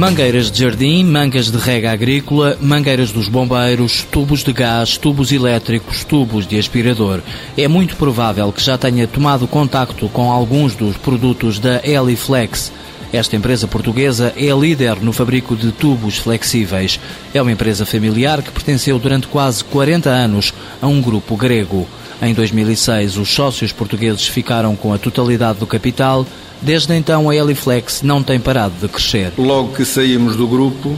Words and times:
Mangueiras 0.00 0.50
de 0.50 0.60
jardim, 0.60 1.04
mangas 1.04 1.50
de 1.50 1.58
rega 1.58 1.92
agrícola, 1.92 2.56
mangueiras 2.58 3.12
dos 3.12 3.28
bombeiros, 3.28 4.02
tubos 4.10 4.42
de 4.42 4.50
gás, 4.50 4.96
tubos 4.96 5.30
elétricos, 5.30 6.04
tubos 6.04 6.46
de 6.46 6.58
aspirador. 6.58 7.20
É 7.54 7.68
muito 7.68 7.96
provável 7.96 8.50
que 8.50 8.62
já 8.62 8.78
tenha 8.78 9.06
tomado 9.06 9.46
contacto 9.46 10.08
com 10.08 10.32
alguns 10.32 10.74
dos 10.74 10.96
produtos 10.96 11.58
da 11.58 11.82
Eliflex. 11.84 12.72
Esta 13.12 13.36
empresa 13.36 13.68
portuguesa 13.68 14.32
é 14.38 14.50
líder 14.58 15.02
no 15.02 15.12
fabrico 15.12 15.54
de 15.54 15.70
tubos 15.70 16.16
flexíveis. 16.16 16.98
É 17.34 17.42
uma 17.42 17.52
empresa 17.52 17.84
familiar 17.84 18.40
que 18.40 18.50
pertenceu 18.50 18.98
durante 18.98 19.26
quase 19.26 19.62
40 19.64 20.08
anos 20.08 20.54
a 20.80 20.86
um 20.86 21.02
grupo 21.02 21.36
grego. 21.36 21.86
Em 22.22 22.34
2006, 22.34 23.16
os 23.16 23.32
sócios 23.32 23.72
portugueses 23.72 24.26
ficaram 24.26 24.76
com 24.76 24.92
a 24.92 24.98
totalidade 24.98 25.58
do 25.58 25.66
capital. 25.66 26.26
Desde 26.60 26.94
então, 26.94 27.30
a 27.30 27.34
Eliflex 27.34 28.02
não 28.02 28.22
tem 28.22 28.38
parado 28.38 28.74
de 28.78 28.88
crescer. 28.88 29.32
Logo 29.38 29.74
que 29.74 29.86
saímos 29.86 30.36
do 30.36 30.46
grupo, 30.46 30.94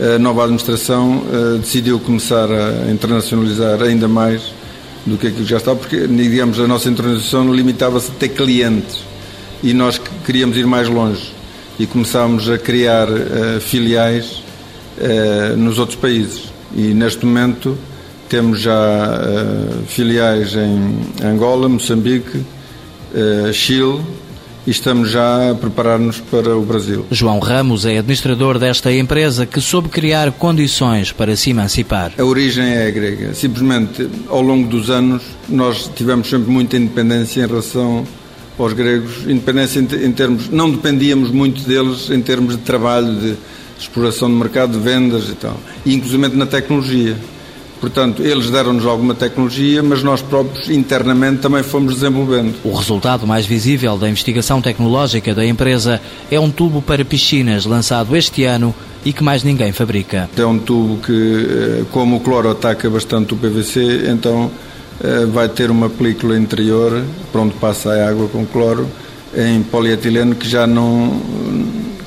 a 0.00 0.18
nova 0.18 0.42
administração 0.42 1.22
eh, 1.32 1.58
decidiu 1.58 2.00
começar 2.00 2.48
a 2.50 2.90
internacionalizar 2.90 3.80
ainda 3.82 4.08
mais 4.08 4.52
do 5.06 5.16
que 5.16 5.28
aquilo 5.28 5.44
que 5.44 5.50
já 5.50 5.58
estava, 5.58 5.78
porque, 5.78 6.08
digamos, 6.08 6.58
a 6.58 6.66
nossa 6.66 6.88
internacionalização 6.88 7.54
limitava-se 7.54 8.10
a 8.10 8.14
ter 8.14 8.30
clientes 8.30 9.04
e 9.62 9.72
nós 9.72 10.00
queríamos 10.26 10.56
ir 10.56 10.66
mais 10.66 10.88
longe 10.88 11.32
e 11.78 11.86
começámos 11.86 12.50
a 12.50 12.58
criar 12.58 13.08
uh, 13.08 13.60
filiais 13.60 14.42
uh, 14.98 15.56
nos 15.56 15.78
outros 15.78 15.98
países. 15.98 16.52
E 16.74 16.92
neste 16.94 17.24
momento 17.24 17.78
temos 18.28 18.60
já 18.60 18.72
uh, 18.72 19.86
filiais 19.86 20.54
em 20.54 21.26
Angola, 21.26 21.68
Moçambique, 21.68 22.38
uh, 22.38 23.52
Chile 23.52 24.00
e 24.66 24.70
estamos 24.70 25.10
já 25.10 25.50
a 25.50 25.54
preparar-nos 25.54 26.18
para 26.18 26.56
o 26.56 26.62
Brasil. 26.62 27.04
João 27.10 27.38
Ramos 27.38 27.84
é 27.84 27.98
administrador 27.98 28.58
desta 28.58 28.92
empresa 28.92 29.44
que 29.44 29.60
soube 29.60 29.88
criar 29.88 30.32
condições 30.32 31.12
para 31.12 31.36
se 31.36 31.50
emancipar. 31.50 32.12
A 32.18 32.24
origem 32.24 32.64
é 32.64 32.90
grega. 32.90 33.34
Simplesmente, 33.34 34.08
ao 34.28 34.40
longo 34.40 34.66
dos 34.68 34.88
anos, 34.88 35.22
nós 35.48 35.90
tivemos 35.94 36.28
sempre 36.30 36.50
muita 36.50 36.76
independência 36.76 37.42
em 37.42 37.46
relação 37.46 38.06
aos 38.58 38.72
gregos. 38.72 39.26
Independência 39.26 39.80
em 39.80 40.12
termos. 40.12 40.48
Não 40.48 40.70
dependíamos 40.70 41.30
muito 41.30 41.62
deles 41.62 42.08
em 42.10 42.22
termos 42.22 42.56
de 42.56 42.62
trabalho, 42.62 43.14
de 43.16 43.36
exploração 43.78 44.28
de 44.30 44.36
mercado, 44.36 44.72
de 44.72 44.78
vendas 44.78 45.28
e 45.28 45.34
tal. 45.34 45.58
E, 45.84 45.94
inclusive 45.94 46.28
na 46.28 46.46
tecnologia. 46.46 47.16
Portanto, 47.80 48.22
eles 48.22 48.50
deram-nos 48.50 48.86
alguma 48.86 49.14
tecnologia, 49.14 49.82
mas 49.82 50.02
nós 50.02 50.22
próprios 50.22 50.70
internamente 50.70 51.40
também 51.42 51.62
fomos 51.62 51.94
desenvolvendo. 51.94 52.54
O 52.64 52.74
resultado 52.74 53.26
mais 53.26 53.46
visível 53.46 53.96
da 53.96 54.08
investigação 54.08 54.60
tecnológica 54.60 55.34
da 55.34 55.44
empresa 55.44 56.00
é 56.30 56.38
um 56.40 56.50
tubo 56.50 56.80
para 56.80 57.04
piscinas 57.04 57.66
lançado 57.66 58.16
este 58.16 58.44
ano 58.44 58.74
e 59.04 59.12
que 59.12 59.22
mais 59.22 59.42
ninguém 59.42 59.72
fabrica. 59.72 60.30
É 60.36 60.46
um 60.46 60.58
tubo 60.58 60.96
que, 60.98 61.12
eh, 61.12 61.84
como 61.90 62.16
o 62.16 62.20
cloro 62.20 62.50
ataca 62.50 62.88
bastante 62.88 63.34
o 63.34 63.36
PVC, 63.36 64.08
então 64.08 64.50
eh, 65.02 65.26
vai 65.26 65.48
ter 65.48 65.70
uma 65.70 65.90
película 65.90 66.38
interior, 66.38 67.04
para 67.30 67.42
onde 67.42 67.54
passa 67.54 67.90
a 67.90 68.08
água 68.08 68.28
com 68.28 68.46
cloro, 68.46 68.88
em 69.36 69.62
polietileno 69.62 70.34
que 70.34 70.48
já 70.48 70.66
não 70.66 71.20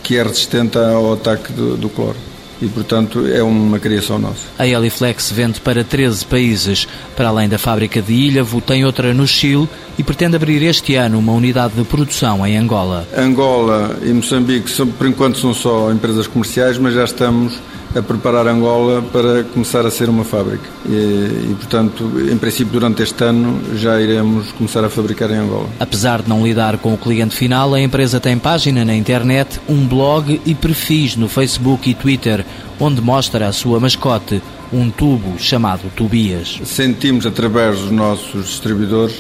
que 0.01 0.17
é 0.17 0.23
resistente 0.23 0.77
ao 0.77 1.13
ataque 1.13 1.51
do, 1.51 1.75
do 1.75 1.89
cloro 1.89 2.15
e, 2.61 2.67
portanto, 2.67 3.25
é 3.27 3.41
uma 3.43 3.79
criação 3.79 4.19
nossa. 4.19 4.41
A 4.57 4.67
Eliflex 4.67 5.31
vende 5.31 5.59
para 5.59 5.83
13 5.83 6.25
países. 6.25 6.87
Para 7.15 7.29
além 7.29 7.49
da 7.49 7.57
fábrica 7.57 8.01
de 8.01 8.13
Ilhavo, 8.13 8.61
tem 8.61 8.85
outra 8.85 9.13
no 9.13 9.27
Chile 9.27 9.67
e 9.97 10.03
pretende 10.03 10.35
abrir 10.35 10.61
este 10.63 10.95
ano 10.95 11.19
uma 11.19 11.33
unidade 11.33 11.73
de 11.75 11.83
produção 11.83 12.45
em 12.45 12.57
Angola. 12.57 13.07
Angola 13.15 13.97
e 14.03 14.11
Moçambique, 14.13 14.71
por 14.97 15.07
enquanto, 15.07 15.37
são 15.39 15.53
só 15.53 15.91
empresas 15.91 16.27
comerciais, 16.27 16.77
mas 16.77 16.93
já 16.93 17.03
estamos 17.03 17.59
a 17.97 18.03
preparar 18.03 18.47
Angola 18.47 19.01
para 19.01 19.43
começar 19.43 19.85
a 19.85 19.91
ser 19.91 20.09
uma 20.09 20.23
fábrica. 20.23 20.63
E, 20.85 21.51
e, 21.51 21.55
portanto, 21.57 22.11
em 22.31 22.37
princípio, 22.37 22.71
durante 22.71 23.01
este 23.01 23.23
ano 23.23 23.59
já 23.75 23.99
iremos 23.99 24.51
começar 24.51 24.83
a 24.83 24.89
fabricar 24.89 25.31
em 25.31 25.37
Angola. 25.37 25.69
Apesar 25.79 26.21
de 26.21 26.29
não 26.29 26.45
lidar 26.45 26.77
com 26.77 26.93
o 26.93 26.97
cliente 26.97 27.35
final, 27.35 27.73
a 27.73 27.81
empresa 27.81 28.19
tem 28.19 28.37
página 28.37 28.85
na 28.85 28.95
internet, 28.95 29.59
um 29.67 29.85
blog 29.87 30.39
e 30.45 30.53
perfis 30.53 31.15
no 31.15 31.27
Facebook 31.27 31.89
e 31.89 31.93
Twitter, 31.93 32.45
onde 32.79 33.01
mostra 33.01 33.47
a 33.47 33.51
sua 33.51 33.79
mascote, 33.79 34.41
um 34.71 34.89
tubo 34.89 35.39
chamado 35.39 35.91
Tobias. 35.95 36.59
Sentimos 36.65 37.25
através 37.25 37.79
dos 37.79 37.91
nossos 37.91 38.47
distribuidores 38.47 39.15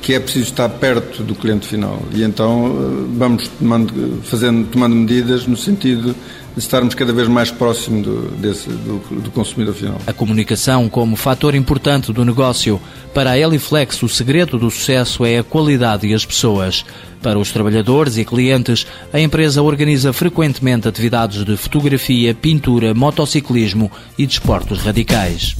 que 0.00 0.14
é 0.14 0.20
preciso 0.20 0.44
estar 0.44 0.68
perto 0.68 1.24
do 1.24 1.34
cliente 1.34 1.66
final 1.66 2.00
e 2.14 2.22
então 2.22 2.66
eh, 2.66 3.06
vamos 3.18 3.48
tomando, 3.48 4.22
fazendo, 4.22 4.68
tomando 4.68 4.94
medidas 4.94 5.48
no 5.48 5.56
sentido 5.56 6.14
de 6.56 6.62
estarmos 6.62 6.94
cada 6.94 7.12
vez 7.12 7.28
mais 7.28 7.50
próximo 7.50 8.02
do, 8.02 8.28
desse, 8.30 8.70
do, 8.70 8.98
do 9.20 9.30
consumidor 9.30 9.74
final. 9.74 10.00
A 10.06 10.12
comunicação 10.12 10.88
como 10.88 11.14
fator 11.14 11.54
importante 11.54 12.14
do 12.14 12.24
negócio. 12.24 12.80
Para 13.12 13.32
a 13.32 13.38
Eliflex, 13.38 14.02
o 14.02 14.08
segredo 14.08 14.58
do 14.58 14.70
sucesso 14.70 15.24
é 15.24 15.38
a 15.38 15.44
qualidade 15.44 16.06
e 16.06 16.14
as 16.14 16.24
pessoas. 16.24 16.82
Para 17.22 17.38
os 17.38 17.52
trabalhadores 17.52 18.16
e 18.16 18.24
clientes, 18.24 18.86
a 19.12 19.20
empresa 19.20 19.62
organiza 19.62 20.14
frequentemente 20.14 20.88
atividades 20.88 21.44
de 21.44 21.56
fotografia, 21.58 22.34
pintura, 22.34 22.94
motociclismo 22.94 23.90
e 24.16 24.26
desportos 24.26 24.80
radicais. 24.80 25.54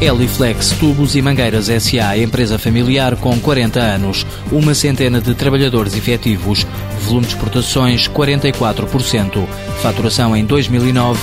Eliflex 0.00 0.72
Tubos 0.72 1.16
e 1.16 1.22
Mangueiras 1.22 1.66
SA, 1.66 2.18
empresa 2.18 2.58
familiar 2.58 3.16
com 3.16 3.38
40 3.40 3.80
anos, 3.80 4.26
uma 4.52 4.74
centena 4.74 5.22
de 5.22 5.34
trabalhadores 5.34 5.96
efetivos, 5.96 6.66
volume 7.06 7.26
de 7.26 7.34
exportações 7.34 8.08
44%, 8.08 9.46
faturação 9.80 10.36
em 10.36 10.44
2009 10.44 11.18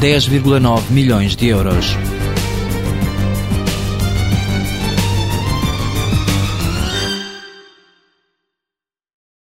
10,9 0.00 0.90
milhões 0.90 1.34
de 1.34 1.48
euros. 1.48 1.96